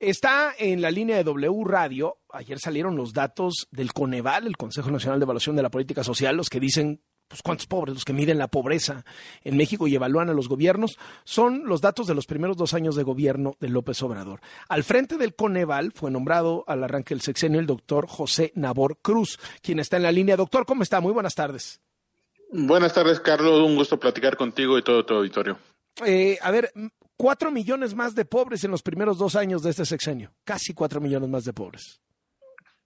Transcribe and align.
Está 0.00 0.54
en 0.56 0.80
la 0.80 0.92
línea 0.92 1.16
de 1.16 1.24
W 1.24 1.64
Radio. 1.64 2.18
Ayer 2.30 2.60
salieron 2.60 2.96
los 2.96 3.12
datos 3.12 3.66
del 3.72 3.92
Coneval, 3.92 4.46
el 4.46 4.56
Consejo 4.56 4.92
Nacional 4.92 5.18
de 5.18 5.24
Evaluación 5.24 5.56
de 5.56 5.62
la 5.62 5.70
Política 5.70 6.04
Social, 6.04 6.36
los 6.36 6.48
que 6.48 6.60
dicen 6.60 7.02
pues 7.26 7.42
cuántos 7.42 7.66
pobres, 7.66 7.94
los 7.94 8.04
que 8.04 8.12
miden 8.12 8.38
la 8.38 8.48
pobreza 8.48 9.04
en 9.42 9.56
México 9.56 9.86
y 9.86 9.94
evalúan 9.94 10.30
a 10.30 10.32
los 10.32 10.48
gobiernos, 10.48 10.98
son 11.24 11.64
los 11.66 11.80
datos 11.80 12.06
de 12.06 12.14
los 12.14 12.26
primeros 12.26 12.56
dos 12.56 12.74
años 12.74 12.96
de 12.96 13.02
gobierno 13.02 13.56
de 13.60 13.68
López 13.68 14.02
Obrador. 14.02 14.40
Al 14.68 14.84
frente 14.84 15.18
del 15.18 15.34
Coneval 15.34 15.92
fue 15.92 16.10
nombrado 16.10 16.64
al 16.68 16.84
arranque 16.84 17.14
del 17.14 17.20
sexenio 17.20 17.60
el 17.60 17.66
doctor 17.66 18.06
José 18.06 18.52
Nabor 18.54 18.98
Cruz, 19.02 19.38
quien 19.62 19.78
está 19.78 19.96
en 19.96 20.04
la 20.04 20.12
línea. 20.12 20.36
Doctor, 20.36 20.64
¿cómo 20.64 20.84
está? 20.84 21.00
Muy 21.00 21.12
buenas 21.12 21.34
tardes. 21.34 21.80
Buenas 22.50 22.94
tardes, 22.94 23.20
Carlos. 23.20 23.60
Un 23.60 23.76
gusto 23.76 24.00
platicar 24.00 24.36
contigo 24.36 24.78
y 24.78 24.82
todo 24.82 25.04
tu 25.04 25.14
auditorio. 25.14 25.58
Eh, 26.06 26.38
a 26.40 26.50
ver, 26.50 26.72
cuatro 27.18 27.50
millones 27.50 27.94
más 27.94 28.14
de 28.14 28.24
pobres 28.24 28.64
en 28.64 28.70
los 28.70 28.82
primeros 28.82 29.18
dos 29.18 29.34
años 29.36 29.62
de 29.62 29.70
este 29.70 29.84
sexenio. 29.84 30.32
Casi 30.44 30.72
cuatro 30.72 31.00
millones 31.00 31.28
más 31.28 31.44
de 31.44 31.52
pobres. 31.52 32.00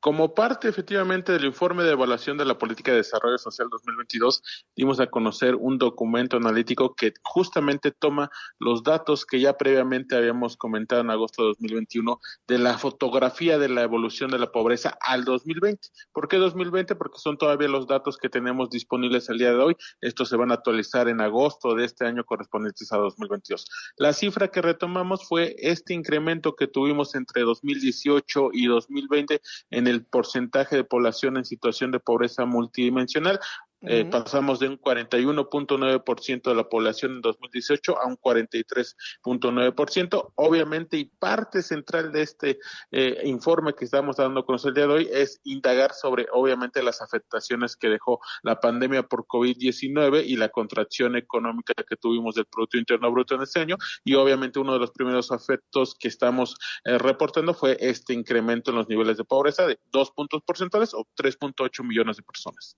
Como 0.03 0.35
parte 0.35 0.69
efectivamente 0.69 1.31
del 1.31 1.45
informe 1.45 1.85
de 1.85 1.93
evaluación 1.93 2.37
de 2.37 2.45
la 2.45 2.59
política 2.59 2.91
de 2.91 2.97
desarrollo 2.97 3.39
social 3.39 3.69
2022, 3.71 4.43
dimos 4.75 4.99
a 4.99 5.07
conocer 5.07 5.55
un 5.55 5.79
documento 5.79 6.37
analítico 6.37 6.97
que 6.97 7.15
justamente 7.23 7.93
toma 7.93 8.29
los 8.59 8.83
datos 8.83 9.25
que 9.25 9.39
ya 9.39 9.57
previamente 9.57 10.17
habíamos 10.17 10.57
comentado 10.57 11.03
en 11.03 11.11
agosto 11.11 11.43
de 11.43 11.49
2021 11.51 12.21
de 12.49 12.59
la 12.59 12.79
fotografía 12.79 13.59
de 13.61 13.69
la 13.69 13.83
evolución 13.83 14.33
de 14.33 14.41
la 14.41 14.51
pobreza 14.51 14.99
al 15.03 15.25
2020. 15.25 15.91
¿Por 16.13 16.27
qué 16.27 16.39
2020? 16.39 16.97
Porque 16.97 17.21
son 17.21 17.39
todavía 17.39 17.69
los 17.69 17.87
datos 17.87 18.19
que 18.19 18.29
tenemos 18.29 18.71
disponibles 18.71 19.29
el 19.29 19.39
día 19.39 19.53
de 19.53 19.59
hoy. 19.59 19.77
Estos 20.01 20.31
se 20.31 20.37
van 20.37 20.51
a 20.51 20.55
actualizar 20.55 21.07
en 21.07 21.21
agosto 21.21 21.77
de 21.77 21.85
este 21.85 22.07
año 22.07 22.25
correspondientes 22.25 22.93
a 22.93 22.97
2022. 22.97 23.67
La 23.99 24.13
cifra 24.13 24.49
que 24.49 24.63
retomamos 24.63 25.29
fue 25.29 25.55
este 25.59 25.95
incremento 25.95 26.57
que 26.57 26.67
tuvimos 26.67 27.15
entre 27.15 27.43
2018 27.43 28.49
y 28.53 28.67
2020 28.67 29.41
en 29.71 29.92
el 29.92 29.92
el 29.93 30.05
porcentaje 30.05 30.77
de 30.77 30.85
población 30.85 31.37
en 31.37 31.45
situación 31.45 31.91
de 31.91 32.01
pobreza 32.01 32.45
multidimensional. 32.45 33.39
Eh, 33.85 34.05
pasamos 34.05 34.61
de 34.61 34.69
un 34.69 34.79
41.9% 34.79 36.43
de 36.43 36.55
la 36.55 36.69
población 36.69 37.15
en 37.15 37.21
2018 37.21 37.99
a 37.99 38.07
un 38.07 38.17
43.9%. 38.17 40.33
Obviamente, 40.37 40.99
y 40.99 41.07
parte 41.07 41.63
central 41.63 42.13
de 42.13 42.23
este 42.23 42.61
eh, 42.93 43.23
informe 43.25 43.75
que 43.75 43.85
estamos 43.85 44.17
dando 44.17 44.41
a 44.41 44.47
conocer 44.47 44.69
el 44.69 44.75
día 44.75 44.87
de 44.87 44.93
hoy 44.93 45.09
es 45.13 45.41
indagar 45.45 45.95
sobre, 45.95 46.27
obviamente, 46.33 46.83
las 46.83 47.03
afectaciones 47.03 47.77
que 47.77 47.89
dejó 47.89 48.21
la 48.43 48.61
pandemia 48.61 49.03
por 49.03 49.27
COVID-19 49.27 50.25
y 50.27 50.37
la 50.37 50.51
contracción 50.51 51.17
económica 51.17 51.75
que 51.75 51.97
tuvimos 51.97 52.37
del 52.37 52.47
Producto 52.47 52.79
Interno 52.79 53.11
Bruto 53.11 53.35
en 53.35 53.43
este 53.43 53.59
año. 53.61 53.77
Y 54.05 54.15
obviamente, 54.15 54.61
uno 54.61 54.75
de 54.75 54.79
los 54.79 54.93
primeros 54.93 55.33
efectos 55.33 55.97
que 55.99 56.09
estamos 56.09 56.57
eh, 56.85 56.99
reportando 56.99 57.53
fue 57.53 57.77
este 57.81 58.15
incremento 58.15 58.71
en 58.71 58.77
los 58.77 58.89
niveles 58.89 59.17
de 59.17 59.25
pobreza 59.25 59.67
de 59.67 59.81
dos 59.91 60.13
puntos 60.13 60.41
porcentuales 60.43 60.95
o 60.95 61.05
3.8 61.17 61.85
millones 61.85 62.17
de 62.17 62.23
personas. 62.23 62.77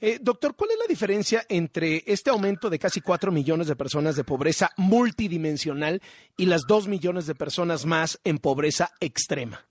Eh, 0.00 0.18
doctor, 0.20 0.54
¿cuál 0.54 0.70
es 0.72 0.78
la 0.78 0.86
diferencia 0.88 1.44
entre 1.48 2.02
este 2.06 2.30
aumento 2.30 2.70
de 2.70 2.78
casi 2.78 3.00
cuatro 3.00 3.32
millones 3.32 3.66
de 3.66 3.76
personas 3.76 4.16
de 4.16 4.24
pobreza 4.24 4.70
multidimensional 4.76 6.02
y 6.36 6.46
las 6.46 6.62
dos 6.66 6.88
millones 6.88 7.26
de 7.26 7.34
personas 7.34 7.86
más 7.86 8.20
en 8.24 8.38
pobreza 8.38 8.90
extrema? 9.00 9.66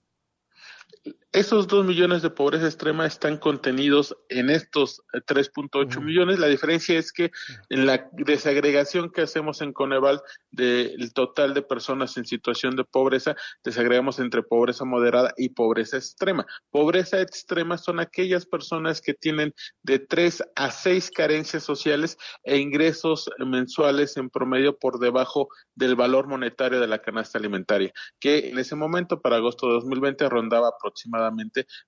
Esos 1.34 1.66
dos 1.66 1.86
millones 1.86 2.20
de 2.20 2.28
pobreza 2.28 2.66
extrema 2.66 3.06
están 3.06 3.38
contenidos 3.38 4.14
en 4.28 4.50
estos 4.50 5.00
3.8 5.14 6.02
millones. 6.02 6.38
La 6.38 6.46
diferencia 6.46 6.98
es 6.98 7.10
que 7.10 7.30
en 7.70 7.86
la 7.86 8.06
desagregación 8.12 9.10
que 9.10 9.22
hacemos 9.22 9.62
en 9.62 9.72
Coneval 9.72 10.20
del 10.50 11.14
total 11.14 11.54
de 11.54 11.62
personas 11.62 12.18
en 12.18 12.26
situación 12.26 12.76
de 12.76 12.84
pobreza, 12.84 13.34
desagregamos 13.64 14.18
entre 14.18 14.42
pobreza 14.42 14.84
moderada 14.84 15.32
y 15.38 15.48
pobreza 15.48 15.96
extrema. 15.96 16.44
Pobreza 16.70 17.22
extrema 17.22 17.78
son 17.78 17.98
aquellas 17.98 18.44
personas 18.44 19.00
que 19.00 19.14
tienen 19.14 19.54
de 19.82 20.00
tres 20.00 20.42
a 20.54 20.70
seis 20.70 21.10
carencias 21.10 21.62
sociales 21.62 22.18
e 22.44 22.58
ingresos 22.58 23.30
mensuales 23.38 24.18
en 24.18 24.28
promedio 24.28 24.76
por 24.76 24.98
debajo 24.98 25.48
del 25.74 25.96
valor 25.96 26.28
monetario 26.28 26.78
de 26.78 26.88
la 26.88 27.00
canasta 27.00 27.38
alimentaria, 27.38 27.90
que 28.20 28.50
en 28.50 28.58
ese 28.58 28.76
momento, 28.76 29.22
para 29.22 29.36
agosto 29.36 29.68
de 29.68 29.72
2020, 29.76 30.28
rondaba 30.28 30.68
aproximadamente 30.68 31.21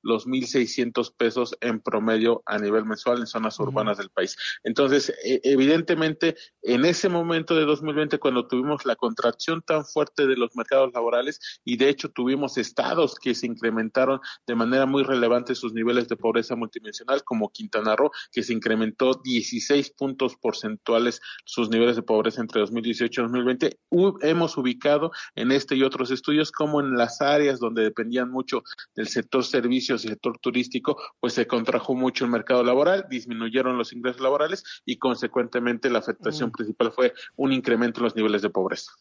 los 0.02 0.26
1.600 0.26 1.14
pesos 1.16 1.56
en 1.60 1.80
promedio 1.80 2.42
a 2.46 2.58
nivel 2.58 2.84
mensual 2.84 3.18
en 3.18 3.26
zonas 3.26 3.58
urbanas 3.58 3.98
del 3.98 4.10
país. 4.10 4.36
Entonces, 4.62 5.12
e, 5.24 5.40
evidentemente, 5.44 6.36
en 6.62 6.84
ese 6.84 7.08
momento 7.08 7.54
de 7.54 7.64
2020, 7.64 8.18
cuando 8.18 8.46
tuvimos 8.46 8.84
la 8.84 8.96
contracción 8.96 9.62
tan 9.62 9.84
fuerte 9.84 10.26
de 10.26 10.36
los 10.36 10.54
mercados 10.56 10.92
laborales 10.94 11.60
y 11.64 11.76
de 11.76 11.88
hecho 11.88 12.10
tuvimos 12.10 12.56
estados 12.58 13.16
que 13.16 13.34
se 13.34 13.46
incrementaron 13.46 14.20
de 14.46 14.54
manera 14.54 14.86
muy 14.86 15.02
relevante 15.02 15.54
sus 15.54 15.72
niveles 15.72 16.08
de 16.08 16.16
pobreza 16.16 16.56
multidimensional, 16.56 17.22
como 17.24 17.50
Quintana 17.50 17.96
Roo, 17.96 18.10
que 18.32 18.42
se 18.42 18.52
incrementó 18.52 19.20
16 19.22 19.90
puntos 19.90 20.36
porcentuales 20.36 21.20
sus 21.44 21.68
niveles 21.70 21.96
de 21.96 22.02
pobreza 22.02 22.40
entre 22.40 22.60
2018 22.60 23.20
y 23.20 23.24
2020, 23.24 23.78
hemos 24.22 24.56
ubicado 24.56 25.10
en 25.34 25.52
este 25.52 25.76
y 25.76 25.82
otros 25.82 26.10
estudios 26.10 26.52
como 26.52 26.80
en 26.80 26.96
las 26.96 27.20
áreas 27.20 27.58
donde 27.58 27.82
dependían 27.82 28.30
mucho 28.30 28.62
del 28.94 29.08
sector 29.08 29.23
sector 29.24 29.44
servicios 29.44 30.04
y 30.04 30.08
sector 30.08 30.38
turístico, 30.38 31.00
pues 31.18 31.32
se 31.32 31.46
contrajo 31.46 31.94
mucho 31.94 32.24
el 32.24 32.30
mercado 32.30 32.62
laboral, 32.62 33.06
disminuyeron 33.08 33.78
los 33.78 33.92
ingresos 33.92 34.20
laborales 34.20 34.64
y 34.84 34.98
consecuentemente 34.98 35.90
la 35.90 35.98
afectación 35.98 36.50
mm. 36.50 36.52
principal 36.52 36.92
fue 36.92 37.14
un 37.36 37.52
incremento 37.52 38.00
en 38.00 38.04
los 38.04 38.16
niveles 38.16 38.42
de 38.42 38.50
pobreza. 38.50 38.92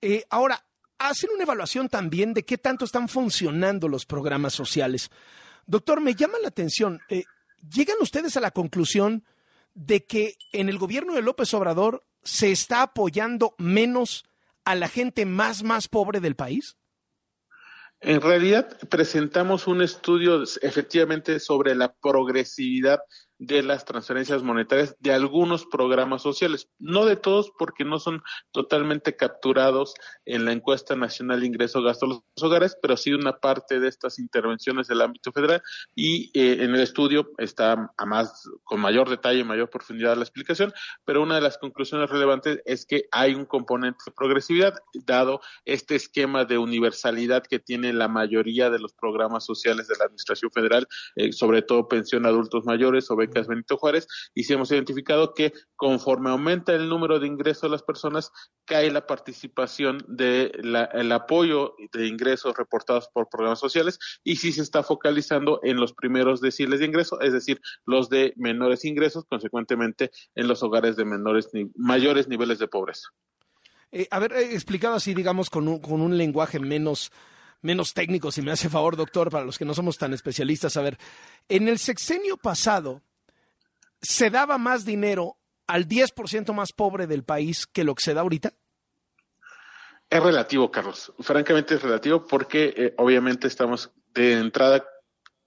Eh, 0.00 0.24
ahora, 0.30 0.64
hacen 0.98 1.30
una 1.34 1.44
evaluación 1.44 1.88
también 1.88 2.32
de 2.32 2.44
qué 2.44 2.56
tanto 2.56 2.84
están 2.84 3.08
funcionando 3.08 3.88
los 3.88 4.06
programas 4.06 4.54
sociales. 4.54 5.10
Doctor, 5.66 6.00
me 6.00 6.14
llama 6.14 6.38
la 6.40 6.48
atención, 6.48 7.00
eh, 7.08 7.24
¿llegan 7.70 7.96
ustedes 8.00 8.36
a 8.36 8.40
la 8.40 8.50
conclusión 8.50 9.24
de 9.74 10.04
que 10.04 10.36
en 10.52 10.68
el 10.68 10.78
gobierno 10.78 11.14
de 11.14 11.22
López 11.22 11.52
Obrador 11.52 12.04
se 12.22 12.50
está 12.50 12.82
apoyando 12.82 13.54
menos 13.58 14.24
a 14.64 14.74
la 14.74 14.88
gente 14.88 15.26
más, 15.26 15.62
más 15.62 15.88
pobre 15.88 16.20
del 16.20 16.36
país? 16.36 16.76
En 18.06 18.20
realidad 18.20 18.68
presentamos 18.90 19.66
un 19.66 19.80
estudio 19.80 20.42
efectivamente 20.60 21.40
sobre 21.40 21.74
la 21.74 21.94
progresividad 21.94 23.00
de 23.38 23.62
las 23.62 23.84
transferencias 23.84 24.42
monetarias 24.42 24.96
de 25.00 25.12
algunos 25.12 25.66
programas 25.66 26.22
sociales, 26.22 26.68
no 26.78 27.04
de 27.04 27.16
todos 27.16 27.50
porque 27.58 27.84
no 27.84 27.98
son 27.98 28.22
totalmente 28.52 29.16
capturados 29.16 29.94
en 30.24 30.44
la 30.44 30.52
encuesta 30.52 30.94
nacional 30.96 31.40
de 31.40 31.46
ingreso 31.46 31.82
gasto 31.82 32.06
de 32.06 32.14
los 32.14 32.22
hogares, 32.42 32.76
pero 32.80 32.96
sí 32.96 33.12
una 33.12 33.38
parte 33.38 33.80
de 33.80 33.88
estas 33.88 34.18
intervenciones 34.18 34.86
del 34.86 35.02
ámbito 35.02 35.32
federal. 35.32 35.62
Y 35.94 36.30
eh, 36.38 36.64
en 36.64 36.74
el 36.74 36.80
estudio 36.80 37.32
está 37.38 37.92
a 37.96 38.06
más 38.06 38.48
con 38.62 38.80
mayor 38.80 39.08
detalle 39.08 39.44
mayor 39.44 39.70
profundidad 39.70 40.16
la 40.16 40.22
explicación, 40.22 40.72
pero 41.04 41.22
una 41.22 41.36
de 41.36 41.40
las 41.40 41.58
conclusiones 41.58 42.10
relevantes 42.10 42.60
es 42.64 42.86
que 42.86 43.04
hay 43.10 43.34
un 43.34 43.44
componente 43.44 43.98
de 44.06 44.12
progresividad 44.12 44.74
dado 45.04 45.40
este 45.64 45.94
esquema 45.94 46.44
de 46.44 46.58
universalidad 46.58 47.44
que 47.44 47.58
tiene 47.58 47.92
la 47.92 48.08
mayoría 48.08 48.70
de 48.70 48.78
los 48.78 48.92
programas 48.92 49.44
sociales 49.44 49.88
de 49.88 49.96
la 49.98 50.04
administración 50.06 50.50
federal, 50.50 50.86
eh, 51.16 51.32
sobre 51.32 51.62
todo 51.62 51.88
pensión 51.88 52.26
a 52.26 52.28
adultos 52.28 52.64
mayores 52.64 53.10
o 53.10 53.16
Benito 53.46 53.76
Juárez, 53.76 54.06
y 54.34 54.44
si 54.44 54.52
hemos 54.52 54.70
identificado 54.70 55.34
que 55.34 55.52
conforme 55.76 56.30
aumenta 56.30 56.72
el 56.72 56.88
número 56.88 57.18
de 57.18 57.26
ingresos 57.26 57.62
de 57.62 57.68
las 57.70 57.82
personas, 57.82 58.30
cae 58.64 58.90
la 58.90 59.06
participación 59.06 60.04
del 60.08 61.12
apoyo 61.12 61.74
de 61.92 62.06
ingresos 62.06 62.56
reportados 62.56 63.08
por 63.12 63.28
programas 63.28 63.58
sociales 63.58 63.98
y 64.22 64.36
si 64.36 64.52
se 64.52 64.62
está 64.62 64.82
focalizando 64.82 65.60
en 65.62 65.76
los 65.76 65.92
primeros 65.92 66.40
deciles 66.40 66.80
de 66.80 66.86
ingreso, 66.86 67.20
es 67.20 67.32
decir, 67.32 67.60
los 67.84 68.08
de 68.08 68.32
menores 68.36 68.84
ingresos, 68.84 69.24
consecuentemente 69.28 70.10
en 70.34 70.48
los 70.48 70.62
hogares 70.62 70.96
de 70.96 71.04
menores 71.04 71.48
ni 71.52 71.70
mayores 71.76 72.28
niveles 72.28 72.58
de 72.58 72.68
pobreza. 72.68 73.08
Eh, 73.92 74.08
a 74.10 74.18
ver, 74.18 74.32
eh, 74.32 74.54
explicado 74.54 74.96
así, 74.96 75.14
digamos, 75.14 75.50
con 75.50 75.68
un, 75.68 75.78
con 75.78 76.00
un 76.00 76.16
lenguaje 76.16 76.58
menos 76.58 77.12
menos 77.64 77.94
técnico, 77.94 78.30
si 78.30 78.42
me 78.42 78.52
hace 78.52 78.68
favor, 78.68 78.94
doctor, 78.94 79.30
para 79.30 79.46
los 79.46 79.56
que 79.56 79.64
no 79.64 79.72
somos 79.72 79.96
tan 79.96 80.12
especialistas. 80.12 80.76
A 80.76 80.82
ver, 80.82 80.98
en 81.48 81.66
el 81.66 81.78
sexenio 81.78 82.36
pasado, 82.36 83.00
se 84.04 84.30
daba 84.30 84.58
más 84.58 84.84
dinero 84.84 85.38
al 85.66 85.88
10% 85.88 86.52
más 86.52 86.72
pobre 86.72 87.06
del 87.06 87.24
país 87.24 87.66
que 87.66 87.84
lo 87.84 87.94
que 87.94 88.02
se 88.02 88.14
da 88.14 88.20
ahorita? 88.20 88.52
Es 90.10 90.22
relativo, 90.22 90.70
Carlos. 90.70 91.12
Francamente 91.20 91.74
es 91.74 91.82
relativo 91.82 92.26
porque 92.26 92.74
eh, 92.76 92.94
obviamente 92.98 93.48
estamos 93.48 93.90
de 94.12 94.34
entrada 94.34 94.84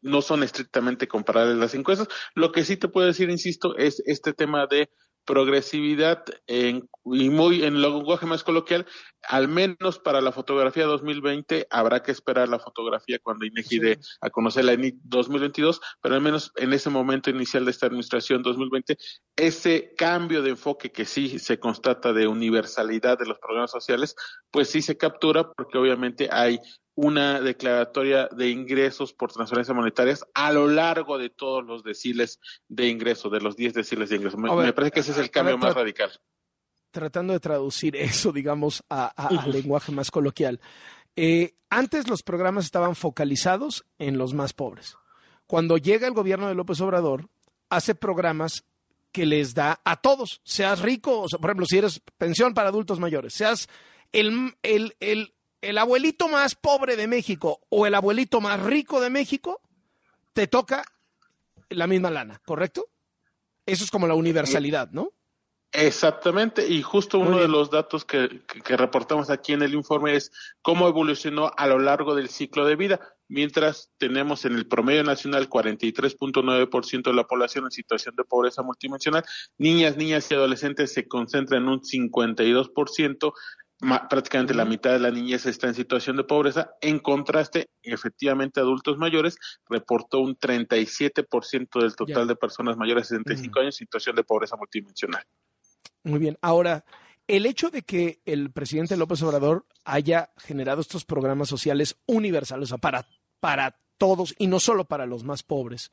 no 0.01 0.21
son 0.21 0.44
estrictamente 0.44 1.07
comparables 1.07 1.57
las 1.57 1.74
encuestas. 1.74 2.07
Lo 2.36 2.51
que 2.51 2.63
sí 2.63 2.77
te 2.77 2.88
puedo 2.88 3.07
decir, 3.07 3.30
insisto, 3.30 3.77
es 3.77 4.01
este 4.06 4.33
tema 4.33 4.68
de 4.68 4.89
progresividad 5.28 6.24
en, 6.48 6.90
y 7.06 7.30
muy 7.30 7.64
en 7.64 7.82
lenguaje 7.82 8.26
más 8.26 8.44
coloquial, 8.44 8.88
al 9.28 9.50
menos 9.50 10.00
para 10.00 10.22
la 10.22 10.32
fotografía 10.32 10.86
2020 10.86 11.68
habrá 11.70 12.02
que 12.02 12.14
esperar 12.14 12.48
la 12.48 12.60
fotografía 12.60 13.20
cuando 13.22 13.46
INEGI 13.46 13.80
dé 13.80 14.00
a 14.22 14.30
conocer 14.30 14.66
la 14.66 14.74
ENI 14.74 14.94
2022, 15.04 15.82
pero 16.02 16.16
al 16.16 16.22
menos 16.22 16.54
en 16.56 16.72
ese 16.72 16.90
momento 16.90 17.30
inicial 17.30 17.66
de 17.66 17.72
esta 17.72 17.88
administración 17.88 18.42
2020, 18.42 18.98
ese 19.36 19.94
cambio 19.98 20.42
de 20.42 20.52
enfoque 20.52 20.92
que 20.92 21.06
sí 21.06 21.38
se 21.40 21.60
constata 21.60 22.14
de 22.14 22.28
universalidad 22.28 23.20
de 23.20 23.26
los 23.26 23.38
programas 23.38 23.72
sociales, 23.72 24.16
pues 24.50 24.70
sí 24.70 24.82
se 24.82 24.98
captura 24.98 25.52
porque 25.52 25.78
obviamente 25.78 26.30
hay 26.32 26.60
una 26.98 27.40
declaratoria 27.42 28.28
de 28.28 28.50
ingresos 28.50 29.14
por 29.14 29.32
transferencias 29.32 29.76
monetarias 29.76 30.26
a 30.34 30.52
lo 30.52 30.68
largo 30.68 31.20
de 31.20 31.30
todos 31.30 31.64
los 31.64 31.84
deciles 31.84 32.40
de 32.68 32.88
ingreso, 32.88 33.30
de 33.30 33.40
los 33.40 33.56
10 33.56 33.76
deciles 33.76 34.10
de 34.10 34.16
ingreso. 34.16 34.36
Me, 34.38 34.74
parece 34.74 34.92
que 34.92 35.00
ese 35.02 35.12
es 35.12 35.20
el 35.20 35.30
cambio 35.30 35.60
más 35.60 35.76
radical. 35.76 36.12
Tratando 36.90 37.34
de 37.34 37.40
traducir 37.40 37.96
eso, 37.96 38.32
digamos, 38.32 38.84
a, 38.90 39.06
al 39.10 39.52
lenguaje 39.52 39.92
más 39.92 40.10
coloquial. 40.10 40.60
Eh, 41.16 41.54
antes 41.70 42.08
los 42.08 42.24
programas 42.24 42.66
estaban 42.66 42.96
focalizados 42.96 43.86
en 44.00 44.18
los 44.18 44.34
más 44.34 44.54
pobres. 44.54 44.98
Cuando 45.46 45.78
llega 45.78 46.08
el 46.08 46.16
gobierno 46.16 46.48
de 46.48 46.56
López 46.56 46.82
Obrador, 46.82 47.30
hace 47.70 47.94
programas 47.94 48.66
que 49.12 49.28
les 49.28 49.54
da 49.54 49.82
a 49.86 49.98
todos, 49.98 50.42
seas 50.44 50.82
rico, 50.82 51.22
o 51.22 51.28
por 51.28 51.52
ejemplo, 51.52 51.68
si 51.68 51.78
eres 51.78 52.02
pensión 52.18 52.56
para 52.56 52.70
adultos 52.70 53.00
mayores, 53.00 53.36
seas 53.36 53.70
el, 54.12 54.56
el, 54.64 54.96
el 55.00 55.36
el 55.62 55.77
abuelito 55.77 56.27
más 56.27 56.56
pobre 56.56 56.95
de 56.95 57.07
México 57.07 57.62
o 57.69 57.86
el 57.86 57.95
abuelito 57.95 58.42
más 58.42 58.62
rico 58.62 59.01
de 59.01 59.09
México, 59.09 59.62
te 60.33 60.48
toca 60.48 60.83
la 61.69 61.88
misma 61.88 62.12
lana, 62.12 62.42
¿correcto? 62.45 62.88
Eso 63.65 63.83
es 63.83 63.92
como 63.92 64.07
la 64.07 64.13
universalidad, 64.13 64.92
¿no? 64.92 65.12
Exactamente, 65.74 66.65
y 66.68 66.81
justo 66.81 67.19
uno 67.19 67.39
de 67.39 67.50
los 67.50 67.69
datos 67.69 68.06
que, 68.06 68.42
reportamos 68.65 69.30
aquí 69.30 69.51
en 69.51 69.62
el 69.62 69.74
informe 69.74 70.15
es 70.15 70.31
cómo 70.62 70.88
evolucionó 70.88 71.51
a 71.57 71.68
lo 71.68 71.77
largo 71.77 72.15
del 72.15 72.30
ciclo 72.30 72.65
de 72.65 72.77
vida, 72.77 73.01
mientras 73.27 73.92
tenemos 73.98 74.45
en 74.45 74.56
el 74.56 74.65
promedio 74.65 75.04
nacional 75.04 75.50
43.9% 75.50 77.04
de 77.04 77.13
la 77.13 77.27
población 77.27 77.65
en 77.65 77.71
situación 77.71 78.15
de 78.15 78.24
pobreza 78.24 78.63
multidimensional, 78.63 79.25
niñas, 79.57 79.98
niñas 79.98 80.31
y 80.31 80.36
adolescentes 80.36 80.94
se 80.94 81.07
concentran 81.07 81.63
en 81.63 81.69
un 81.69 81.81
52%, 81.81 83.33
prácticamente 83.80 84.54
la 84.54 84.66
mitad 84.66 84.92
de 84.92 85.00
la 85.00 85.12
niñez 85.12 85.46
está 85.46 85.68
en 85.68 85.76
situación 85.76 86.18
de 86.18 86.24
pobreza. 86.24 86.72
En 86.82 87.00
contraste, 87.00 87.70
efectivamente, 87.84 88.60
adultos 88.60 88.98
mayores 88.98 89.38
reportó 89.70 90.20
un 90.20 90.38
37% 90.38 91.82
del 91.82 91.96
total 91.96 92.28
de 92.28 92.36
personas 92.36 92.78
mayores 92.78 93.10
de 93.10 93.18
65 93.18 93.60
años 93.60 93.76
en 93.76 93.86
situación 93.86 94.16
de 94.16 94.24
pobreza 94.24 94.56
multidimensional. 94.56 95.24
Muy 96.04 96.20
bien. 96.20 96.38
Ahora, 96.42 96.86
el 97.28 97.46
hecho 97.46 97.70
de 97.70 97.84
que 97.84 98.22
el 98.26 98.52
presidente 98.52 98.98
López 98.98 99.22
Obrador 99.22 99.66
haya 99.84 100.32
generado 100.38 100.82
estos 100.82 101.06
programas 101.06 101.50
sociales 101.50 101.98
universales, 102.06 102.70
o 102.70 102.70
sea, 102.70 102.78
para, 102.78 103.08
para 103.40 103.78
todos 103.98 104.34
y 104.40 104.48
no 104.48 104.60
solo 104.60 104.86
para 104.86 105.06
los 105.06 105.24
más 105.24 105.44
pobres, 105.44 105.92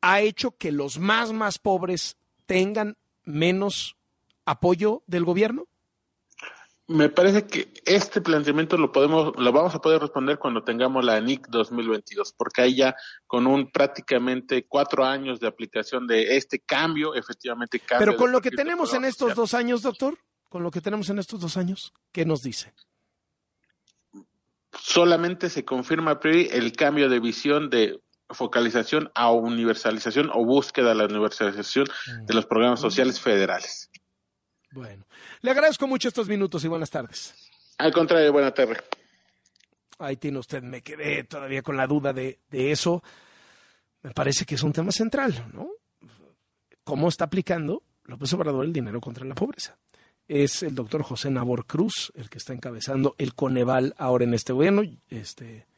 ha 0.00 0.20
hecho 0.20 0.52
que 0.52 0.72
los 0.72 0.98
más, 0.98 1.32
más 1.32 1.58
pobres 1.58 2.16
tengan 2.46 2.96
menos 3.24 3.96
apoyo 4.44 5.02
del 5.06 5.24
gobierno? 5.24 5.66
Me 6.86 7.08
parece 7.08 7.46
que 7.46 7.72
este 7.86 8.20
planteamiento 8.20 8.76
lo 8.76 8.92
podemos, 8.92 9.32
lo 9.38 9.52
vamos 9.52 9.74
a 9.74 9.80
poder 9.80 10.02
responder 10.02 10.38
cuando 10.38 10.62
tengamos 10.62 11.02
la 11.02 11.18
NIC 11.18 11.48
2022, 11.48 12.34
porque 12.36 12.60
ahí 12.60 12.76
ya 12.76 12.94
con 13.26 13.46
un 13.46 13.70
prácticamente 13.70 14.66
cuatro 14.66 15.04
años 15.04 15.40
de 15.40 15.46
aplicación 15.46 16.06
de 16.06 16.36
este 16.36 16.58
cambio, 16.58 17.14
efectivamente 17.14 17.80
cambia. 17.80 18.06
Pero 18.06 18.18
con 18.18 18.32
lo 18.32 18.42
que 18.42 18.50
tenemos 18.50 18.92
en 18.92 19.06
estos 19.06 19.34
dos 19.34 19.54
años, 19.54 19.80
doctor, 19.80 20.18
con 20.50 20.62
lo 20.62 20.70
que 20.70 20.82
tenemos 20.82 21.08
en 21.08 21.18
estos 21.18 21.40
dos 21.40 21.56
años, 21.56 21.92
¿qué 22.12 22.26
nos 22.26 22.42
dice? 22.42 22.74
Solamente 24.78 25.48
se 25.48 25.64
confirma 25.64 26.20
el 26.22 26.72
cambio 26.72 27.08
de 27.08 27.18
visión 27.18 27.70
de 27.70 27.98
focalización 28.28 29.10
a 29.14 29.30
universalización 29.30 30.30
o 30.34 30.44
búsqueda 30.44 30.90
de 30.90 30.94
la 30.96 31.04
universalización 31.06 31.86
de 32.26 32.34
los 32.34 32.44
programas 32.44 32.80
sociales 32.80 33.20
federales. 33.20 33.90
Bueno, 34.74 35.04
le 35.42 35.52
agradezco 35.52 35.86
mucho 35.86 36.08
estos 36.08 36.28
minutos 36.28 36.64
y 36.64 36.68
buenas 36.68 36.90
tardes. 36.90 37.32
Al 37.78 37.92
contrario, 37.92 38.32
buenas 38.32 38.54
tardes. 38.54 38.78
Ahí 40.00 40.16
tiene 40.16 40.40
usted, 40.40 40.64
me 40.64 40.82
quedé 40.82 41.22
todavía 41.22 41.62
con 41.62 41.76
la 41.76 41.86
duda 41.86 42.12
de, 42.12 42.40
de 42.50 42.72
eso. 42.72 43.00
Me 44.02 44.10
parece 44.10 44.44
que 44.44 44.56
es 44.56 44.62
un 44.64 44.72
tema 44.72 44.90
central, 44.90 45.46
¿no? 45.52 45.68
¿Cómo 46.82 47.08
está 47.08 47.26
aplicando 47.26 47.84
López 48.02 48.32
Obrador 48.32 48.64
el 48.64 48.72
dinero 48.72 49.00
contra 49.00 49.24
la 49.24 49.36
pobreza? 49.36 49.78
Es 50.26 50.64
el 50.64 50.74
doctor 50.74 51.04
José 51.04 51.30
Nabor 51.30 51.66
Cruz 51.66 52.10
el 52.16 52.28
que 52.28 52.38
está 52.38 52.52
encabezando 52.52 53.14
el 53.18 53.34
Coneval 53.34 53.94
ahora 53.96 54.24
en 54.24 54.34
este 54.34 54.52
gobierno. 54.52 54.82
Este, 55.08 55.68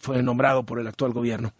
fue 0.00 0.22
nombrado 0.22 0.64
por 0.64 0.80
el 0.80 0.86
actual 0.86 1.12
gobierno. 1.12 1.52